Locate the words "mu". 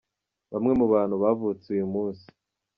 0.79-0.85